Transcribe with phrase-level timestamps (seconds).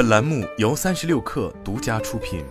[0.00, 2.42] 本栏目由三十六氪独家出品。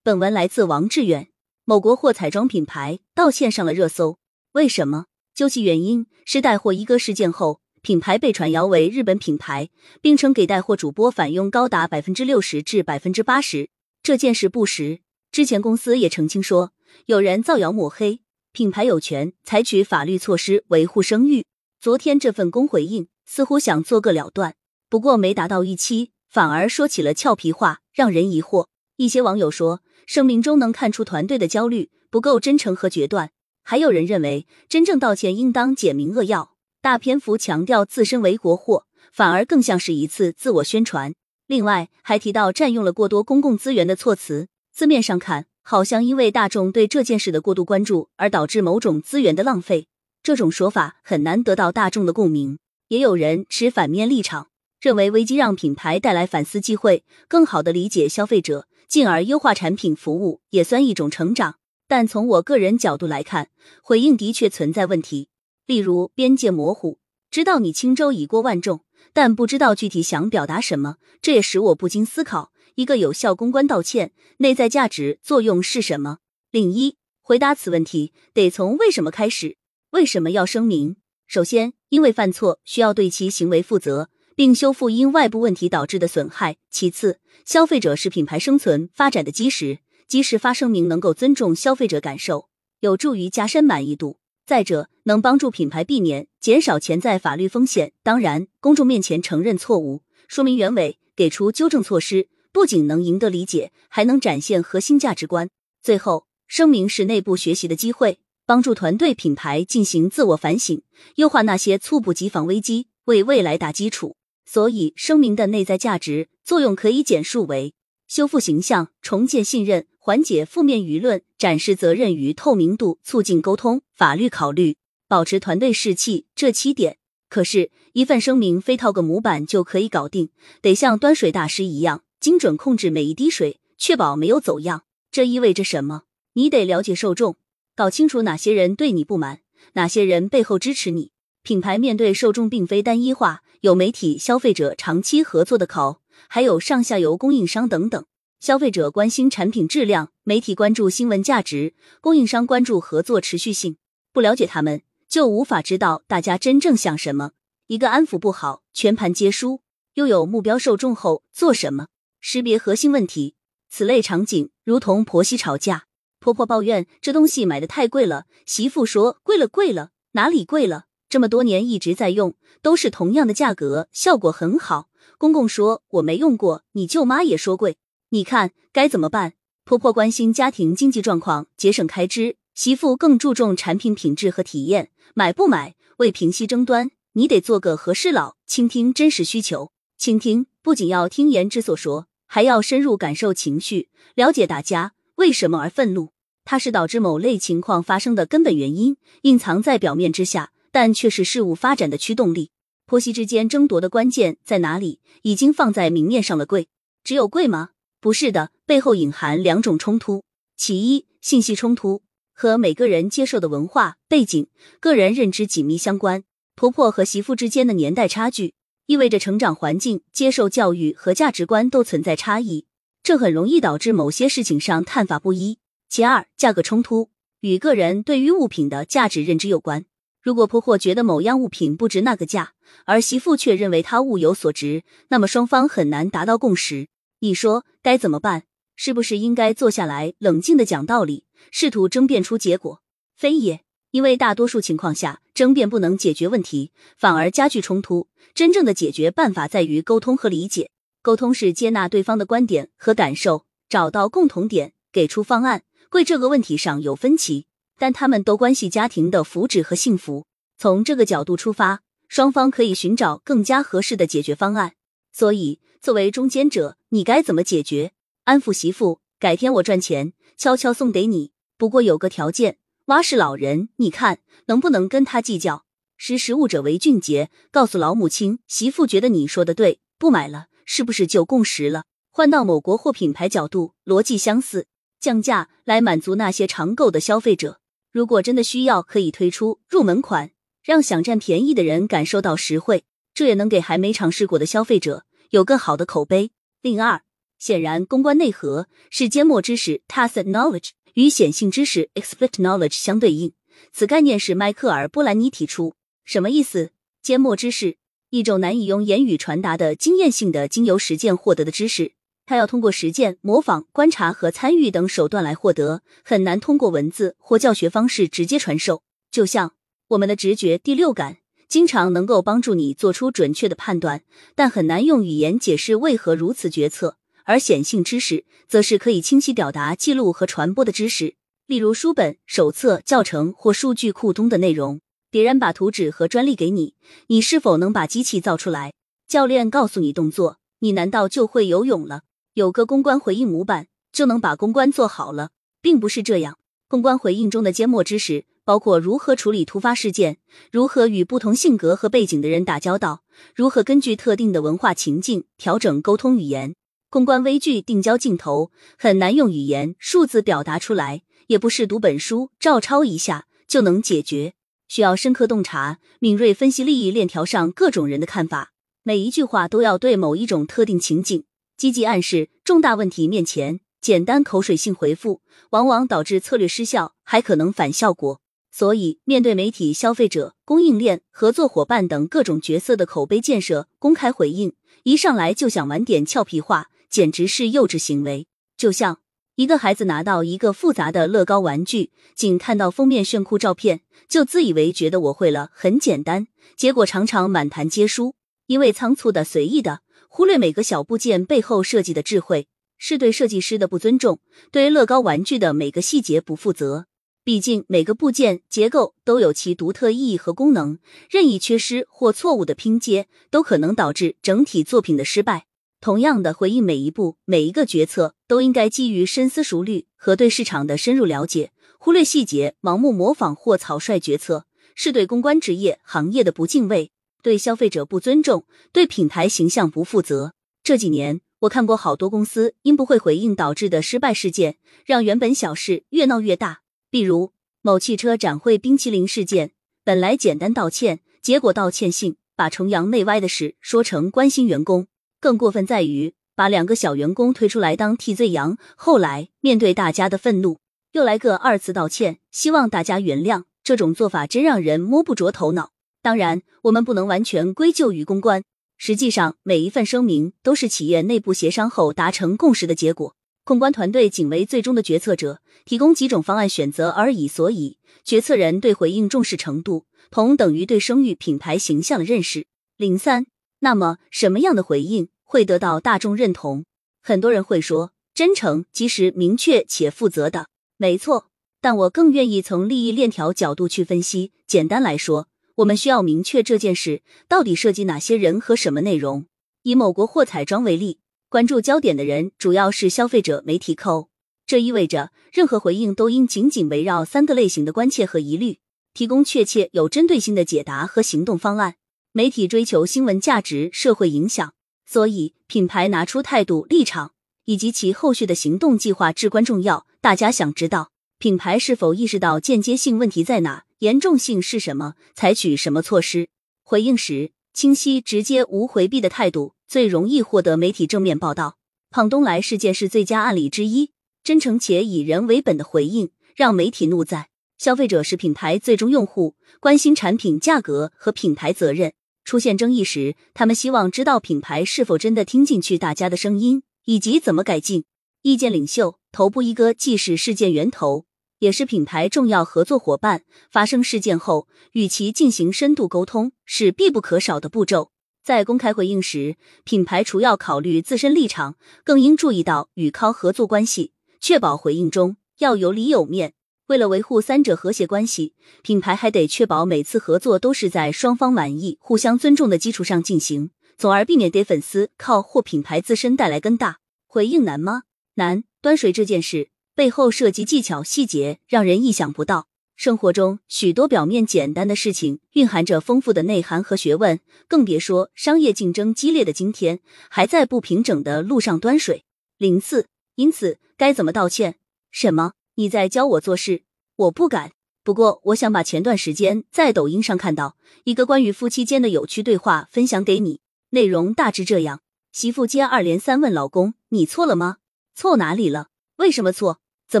[0.02, 1.28] 本文来自王志远。
[1.64, 4.18] 某国货彩妆品牌道歉上了热搜，
[4.54, 5.06] 为什么？
[5.32, 9.70] 究其原因，是带货一哥事件后，品牌被传谣为日本品牌，
[10.00, 13.70] 并称给带货主播返佣高达百分之六十至百分之八十。
[14.02, 15.02] 这件事不实。
[15.30, 16.72] 之前公司也澄清说，
[17.06, 21.44] 有人造谣抹黑，品牌有权采取法律措施维护声誉。
[21.84, 24.54] 昨天这份公回应似乎想做个了断，
[24.88, 28.68] 不过没达到预期，反而说起了俏皮话，让人疑惑。
[28.96, 33.32] 一些网友说，声明中能看出团队的焦虑不够真诚和决断。
[33.62, 41.14] 还有人认为，真正道歉应当简明扼要，大篇幅强调自身为国货，反而更像是一次自我宣传。
[41.46, 49.88] 另外，还提到占用了过多公共资源的措辞，字面上看，好像因为大众对这件事的过度关注而导致某种资源的浪费。
[50.24, 52.58] 这种说法很难得到大众的共鸣。
[52.88, 54.48] 也有人持反面立场，
[54.80, 58.66] 认为危机让品牌带来反思机会，更好的理解消费者。
[58.88, 63.50] 进而优化产品服务也算一种成长，但从我个人角度来看，
[63.82, 65.28] 回应的确存在问题。
[65.66, 66.98] 例如边界模糊，
[67.30, 76.18] 知道你轻舟已过万重，但不知道具体想表达什么，这也使我不禁思考：一个有效公关道歉内在价值作用是什么？
[76.50, 79.58] 另一，回答此问题得从为什么开始？
[79.94, 80.96] 为什么要声明？
[81.28, 84.10] 首先，因为犯错需要对其行为负责。
[84.34, 86.56] 并修复因外部问题导致的损害。
[86.68, 89.78] 其次，消费者是品牌生存发展的基石，
[90.08, 92.48] 及时发声明能够尊重消费者感受，
[92.80, 94.18] 有助于加深满意度。
[94.44, 97.92] 再者，能帮助品牌避免、减少潜在法律风险。
[98.02, 105.48] 当然，公众面前承认错误、说明原委、给出纠正措施，不仅能赢得理解，还能展现核心价值观。
[105.80, 110.82] 最后，声明是内部学习的机会，帮助团队品牌进行自我反省，
[111.16, 114.16] 优化那些猝不及防危机，为未来打基础。
[114.46, 117.74] 所以，声明的内在价值作用可以简述为
[118.06, 124.76] 修复形象、重建信任、缓解负面舆论、展示责任与透明度、促进沟通、法律考虑、
[125.08, 126.98] 保持团队士气这七点。
[127.30, 130.28] 可是，一份声明非套个模板就可以搞定，
[130.60, 134.84] 得像端水大师一样精准控制每一滴水，确保没有走样。
[135.10, 136.02] 这意味着什么？
[136.34, 137.36] 你得了解受众，
[137.76, 139.40] 搞清楚哪些人对你不满，
[139.72, 141.10] 哪些人背后支持你。
[141.42, 143.42] 品牌面对受众并非单一化。
[143.62, 148.04] 有媒体、消费者长期合作的考，还有上下游供应商等等。
[148.38, 153.78] 消费者关心产品质量，媒体关注新闻价值，供应商关注合作持续性。
[154.12, 157.30] 不了解他们，就无法知道大家真正想什么。
[157.68, 159.62] 一个安抚不好，全盘皆输。
[159.94, 161.86] 又有目标受众后做什么？
[162.20, 163.34] 识别核心问题。
[163.70, 165.86] 此类场景如同婆媳吵架，
[166.24, 170.86] 婆婆抱怨这东西买的太贵了，媳妇说贵了贵了，哪里贵了？
[171.10, 174.88] 这么多年一直在用，都是同样的价格，效果很好。
[175.18, 177.76] 公公说我没用过，你舅妈也说贵，
[178.08, 179.34] 你看该怎么办？
[179.64, 185.74] 婆婆关心家庭经济状况，节省开支；媳妇更注重产品品质和体验，买不买？
[185.98, 189.72] 为平息争端，你得做个和事佬，倾听真实需求。
[189.98, 196.12] 倾听不仅要听言之所说，还要深入感受情绪，了解大家为什么而愤怒，
[196.44, 200.50] 它是导致某类情况发生的根本原因，隐藏在表面之下。
[200.74, 202.50] 但却是事物发展的驱动力。
[202.84, 204.98] 婆媳之间争夺的关键在哪里？
[205.22, 206.44] 已经放在明面上了。
[206.44, 206.66] 贵，
[207.04, 207.70] 只有贵吗？
[208.00, 210.24] 不是的，背后隐含两种冲突。
[210.56, 212.02] 其一，信息冲突
[212.32, 214.48] 和每个人接受的文化背景、
[214.80, 216.24] 个人认知紧密相关。
[216.56, 218.54] 婆婆和媳妇之间的年代差距，
[218.86, 222.66] 意味着成长环境、接受教育和价值观都存在差异，
[223.04, 225.58] 这很容易导致某些事情上看法不一。
[225.90, 227.10] 其二，价格冲突
[227.40, 229.84] 与个人对于物品的价值认知有关。
[230.22, 232.54] 如果婆婆觉得某样物品不值那个价，
[232.86, 236.88] 而媳妇却认为它物有所值，那么双方很难达到共识。
[237.20, 238.44] 你说该怎么办？
[238.74, 242.80] 是不是应该坐下来冷静的讲道理，试图争辩出结果？
[243.14, 243.60] 非也，
[243.90, 248.08] 因为大多数情况下，争辩不能解决问题，反而加剧冲突。
[248.34, 250.70] 真正的解决办法在于沟通和理解。
[251.04, 255.64] 沟通是接纳对方的观点和感受，找到共同点，给出方案。
[255.90, 257.44] 贵这个问题上有分歧。
[257.76, 260.24] 但他们都关系家庭的福祉和幸福。
[260.56, 264.76] 从这个角度出发，双方可以寻找更加合适的解决方案。
[265.12, 267.92] 所以，作为中间者，你该怎么解决？
[268.24, 271.32] 安抚媳妇，改天我赚钱，悄悄送给你。
[271.58, 272.56] 不过有个条件，
[272.86, 275.66] 蛙是老人，你看能不能跟他计较？
[275.98, 277.28] 识时务者为俊杰。
[277.50, 281.84] 告诉老母亲，媳妇觉得你说的对，不买了，是不是就共识了？
[282.10, 284.66] 换到某国货品牌角度，逻辑相似，
[285.00, 287.60] 降价来满足那些常购的消费者。
[287.90, 290.30] 如果真的需要，可以推出入门款，
[290.62, 292.84] 让想占便宜的人感受到实惠。
[293.12, 296.32] 这也能给还没尝试过的消费者有更好的口碑。
[296.62, 297.02] 另二，
[297.38, 303.32] 显然公关内核是缄默知识 （tacit knowledge） 与显性知识 （explicit knowledge） 相对应。
[303.72, 305.74] 此概念是迈克尔·波兰尼提出。
[306.04, 306.70] 什么意思？
[307.02, 307.76] 缄默知识，
[308.14, 311.94] 一种难以用言语传达的经验性的、经由实践获得的知识。
[312.26, 318.84] 它要通过实践、模仿、观察和参与等手段来获得，很难通过文字或教学方式直接传授。
[319.10, 319.54] 就像
[319.88, 321.16] 我们的直觉、第六感，
[321.48, 324.04] 经常能够帮助你做出准确的判断，
[324.36, 326.98] 但很难用语言解释为何如此决策。
[327.24, 331.16] 而显性知识，则是可以清晰表达、记录和传播的知识，
[331.48, 334.80] 例如书本、手册、教程或数据库中的内容。
[335.14, 336.74] 别人把图纸和专利给你，
[337.06, 338.72] 你是否能把机器造出来？
[339.06, 342.00] 教练告诉你动作，你难道就会游泳了？
[342.32, 345.30] 有个公关回应模板就能把公关做好了，
[345.62, 346.38] 并不是这样。
[346.66, 350.18] 公关回应中的缄默知识包括如何处理突发事件，
[350.50, 353.04] 如何与不同性格和背景的人打交道，
[353.36, 356.56] 如何根据特定的文化情境调整沟通语言。
[356.90, 364.34] 公关微距定焦镜头很难用语言、数字表达出来，也不是读本书照抄一下就能解决。
[364.68, 368.52] 需要深刻洞察、敏锐分析利益链条上各种人的看法，
[368.82, 371.24] 每一句话都要对某一种特定情境
[371.56, 372.30] 积极暗示。
[372.42, 378.20] 重大问题面前，简单口水性回复往往导致策略失效，还可能反效果。
[378.50, 388.26] 所以，面对媒体、消费者、供应链、合作伙伴等各种角色的口碑建设，公开回应一上来就想玩点俏皮话，简直是幼稚行为。
[388.56, 389.00] 就像。
[389.36, 396.28] 一个孩子拿到一个复杂的乐高玩具，仅看到封面炫酷照片，就自以为觉得我会了，很简单。
[396.54, 398.14] 结果常常满盘皆输，
[398.46, 402.46] 因为仓促的、随意的，忽略每个小部件背后设计的智慧，
[402.78, 404.20] 是对设计师的不尊重，
[404.52, 406.86] 对乐高玩具的每个细节不负责。
[407.24, 410.78] 毕竟每个部件结构都有其独特意义和功能，
[411.10, 415.46] 任意缺失或错误的拼接，都可能导致整体作品的失败。
[415.84, 421.52] 同样的，回应每一步、每一个决策都应该基于深思熟虑和对市场的深入了解。
[421.78, 426.90] 忽略细节、盲目模仿或草率决策，是对公关职业行业的不敬畏，
[427.22, 430.32] 对消费者不尊重，对品牌形象不负责。
[430.62, 434.56] 这几年，我看过好多公司因不会回应导致的失败事件，
[434.86, 436.62] 让原本小事越闹越大。
[436.90, 439.52] 比如某汽车展会冰淇淋事件，
[439.84, 444.86] 本来简单道歉，结果道歉信把崇洋媚外的事说成关心员工。
[445.24, 450.58] 更过分在于把两个小员工推出来当替罪羊，后来面对大家的愤怒，
[450.92, 453.44] 又来个二次道歉，希望大家原谅。
[453.62, 455.70] 这种做法真让人摸不着头脑。
[456.02, 458.44] 当然，我们不能完全归咎于公关，
[458.76, 463.16] 实际上每一份声明都是企业内部协商后达成共识的结果。
[463.44, 472.46] 公关团队仅为最终的决策者提供几种方案选择而已，所以决策人对回应重视程度同等于对声誉品牌形象的认识。
[472.76, 473.24] 零三，
[473.60, 475.08] 那么什么样的回应？
[475.34, 476.64] 会得到大众认同。
[477.02, 480.46] 很多人会说，真诚、及时、明确且负责的，
[480.76, 481.26] 没错。
[481.60, 484.30] 但我更愿意从利益链条角度去分析。
[484.46, 485.26] 简单来说，
[485.56, 489.26] 我们需要明确这件事到底涉及哪些人和什么内容。
[489.64, 494.10] 以某国货彩妆为例，关注焦点的人主要是消费者、媒体、扣。
[494.46, 498.60] 这意味着，任何回应都应紧紧围绕三个类型的关切和疑虑，
[498.92, 501.74] 提供确切、有针对性的解答和行动方案。
[502.12, 504.54] 媒体追求新闻价值、社会影响。
[504.94, 507.14] 所以，品牌拿出态度、立场
[507.46, 509.88] 以及其后续的行动计划至关重要。
[510.00, 516.28] 大家想知道，品牌是否意识到间接性问题在哪，严重性是什么，采取什么措施？
[516.62, 521.56] 回应时，清晰、直接、无回避的态度最容易获得媒体正面报道。
[521.90, 523.90] 胖东来事件是最佳案例之一。
[524.22, 527.26] 真诚且以人为本的回应，让媒体怒赞。
[527.58, 531.94] 消费者是品牌最终用户，关心产品价格和品牌责任。
[532.24, 537.84] 出现争议时，他们希望知道品牌是否真的听进去大家的声音，以及怎么改进。
[538.22, 541.04] 意见领袖头部一哥既是事件源头，
[541.40, 543.22] 也是品牌重要合作伙伴。
[543.50, 547.90] 发生事件后，与其进行深度沟通是必不可少的步骤。
[548.24, 556.32] 在公开回应时，品牌除要考虑自身立场，更应注意到与靠合作关系，确保回应中要有理有面。
[556.66, 566.78] 为了维护三者和谐关系，品牌还得确保每次合作都是在双方满意、互相尊重的基础上进行，从而避免给粉丝靠或品牌自身带来更大。
[567.06, 567.82] 回应难吗？
[568.14, 568.44] 难。
[568.62, 572.48] 端水这件事背后涉及技巧细节，让人意想不到。
[572.76, 582.04] 生活中许多表面简单的事情，蕴含着丰富的内涵和学问，更别说商业竞争激烈的今天，还在不平整的路上端水。
[582.38, 584.56] 零四，因此该怎么道歉？
[584.90, 585.34] 什么？
[585.56, 586.64] 你在教我做事，
[586.96, 587.52] 我不敢。
[587.82, 593.40] 不过，我想把前段时间在抖音上看到一个关于夫妻间的有趣对话分享给你。
[593.70, 594.80] 内容大致这样：
[595.12, 597.58] 媳妇接二连三问老公：“你错了吗？
[597.94, 598.68] 错哪里了？
[598.96, 599.60] 为什么错？
[599.86, 600.00] 怎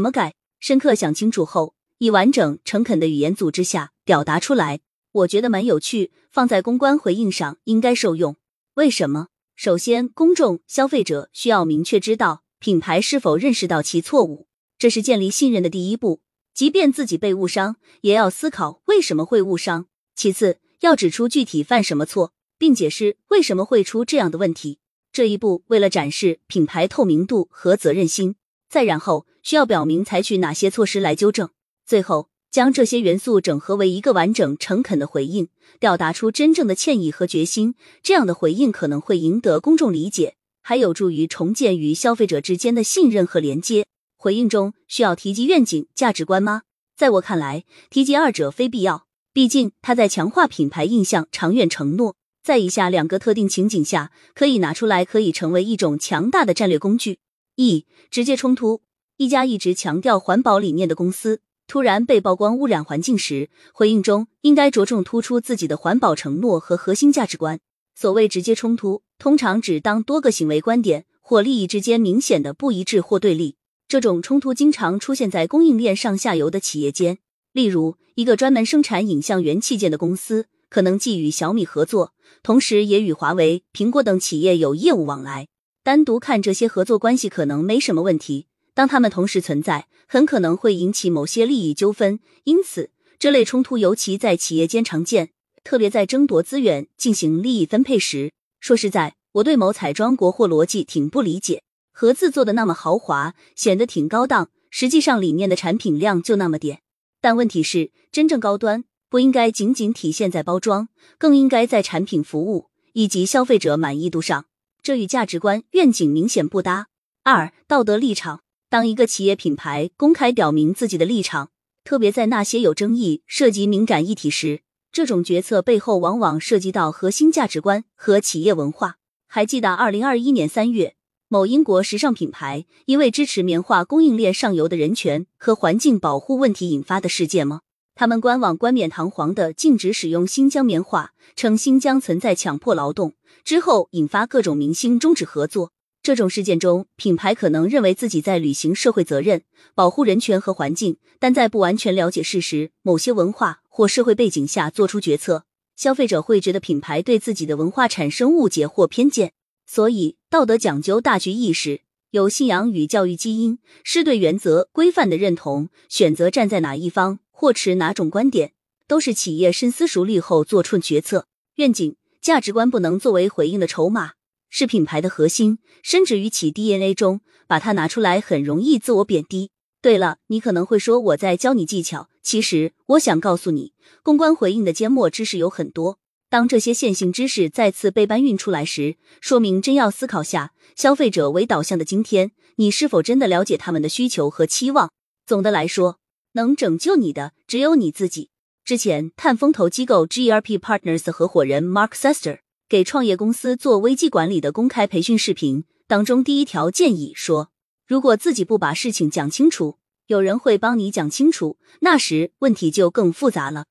[0.00, 4.80] 么改？”深刻想清楚后，以完整诚恳的语言组织下表达出来。
[5.12, 8.36] 我觉得蛮有趣，放在公关回应上应该受用。
[8.74, 9.28] 为什么？
[9.54, 16.20] 首先，公众消费者需要明确知道品牌是否认识到其错误，这是建立信任的第一步。
[16.52, 19.86] 即便自己被误伤，也要思考为什么会误伤。
[20.14, 24.78] 其次，要指出具体犯什么错，并解释为什么会出这样的问题。
[25.12, 28.36] 这一步为了展示品牌透明度和责任心。
[28.68, 31.50] 再然后，需要表明采取哪些措施来纠正。
[31.84, 35.48] 最后，将这些元素整合为一个完整、诚恳的回应，
[35.80, 37.74] 表达出真正的歉意和决心。
[38.02, 43.86] 这样的回应可能会赢得公众理解，还有助于重建与消费者之间的信任和连接。
[44.24, 46.62] 回应中需要提及愿景、价值观吗？
[46.96, 49.06] 在我看来，提及二者非必要。
[49.34, 52.16] 毕竟它在强化品牌印象、长远承诺。
[52.42, 57.18] 在以下两个特定情景下，可以拿出来，可以成为一种强大的战略工具。
[57.56, 58.80] 一、直接冲突：
[59.18, 67.60] 一家一直强调环保理念的公司，突然被曝光污染环境时，回应中应该着重突出自己的环保承诺和核心价值观。
[67.94, 73.56] 所谓直接冲突，通常指当多个行为观点或利益之间明显的不一致或对立。
[73.86, 77.18] 这种冲突经常出现在供应链上下游的企业间。
[77.52, 82.12] 例如，一个专门生产影像元器件的公司，可能既与小米合作，
[82.42, 85.46] 同时也与华为、苹果等企业有业务往来。
[85.84, 92.18] 单独看这些合作关系可能没什么问题，当他们同时存在，很可能会引起某些利益纠纷。
[92.44, 95.30] 因此，这类冲突尤其在企业间常见，
[95.62, 98.32] 特别在争夺资源、进行利益分配时。
[98.58, 101.62] 说实在，我对某彩妆国货逻辑挺不理解。
[101.96, 106.80] 盒子做的那么豪华，显得挺高档，实际上里面的产品量就那么点。
[107.20, 114.46] 但问题是，真正高端不应该仅仅体现在包装，更应该在产品服务以及消费者满意度上。
[114.82, 116.88] 这与价值观愿景明显不搭。
[117.22, 118.40] 二、道德立场。
[118.68, 121.50] 当一个企业品牌公开表明自己的立场，
[121.84, 128.96] 特别在那些有争议、涉及敏感议题时，这种决策背后往往涉及到核心价值观和企业文化。
[129.28, 130.96] 还记得二零二一年三月？
[131.34, 137.62] 某英国时尚品牌因为支持棉花供应链上游的人权和环境保护问题引发的事件吗？
[137.96, 145.72] 他们官网冠冕堂皇的禁止使用新疆棉花，称新疆存在强迫劳动，之后引发各种明星终止合作。
[146.04, 149.42] 这种事件中，品牌可能认为自己在履行社会责任，
[149.74, 159.32] 保护人权和环境，但在不完全了解事实、某些文化或社会背景下做出决策，消费者会觉得品牌对自己的文化产生误解或偏见。
[159.66, 161.80] 所以，道德讲究大局意识，
[162.10, 168.52] 有信仰与教育基因，是对原则规范的认同，选择站在哪一方或持哪种观点，
[168.86, 171.26] 都是企业深思熟虑后做出决策。
[171.56, 174.12] 愿景、价值观不能作为回应的筹码，
[174.48, 177.20] 是品牌的核心，深植于其 DNA 中。
[177.46, 179.50] 把它拿出来，很容易自我贬低。
[179.82, 185.98] 对了，你可能会说我在教你技巧，其实我想告诉你，公关回应的缄默知识有很多。
[186.34, 194.90] 当这些线性知识再次被搬运出来时，说明真要思考下，消费者为导向的今天，你是否真的了解他们的需求和期望？
[195.24, 196.00] 总的来说，
[196.32, 198.30] 能拯救你的只有你自己。
[198.64, 207.52] 之前，探风投机构 GRP Partners 合伙人 Mark Sester 给创业公司做危机管理的公开培训视频当中，第一条建议说：
[207.86, 213.66] 如果自己不把事情讲清楚，有人会帮你讲清楚，那时问题就更复杂了。